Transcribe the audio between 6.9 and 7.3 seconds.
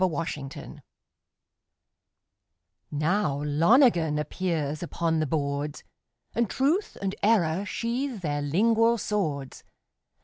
and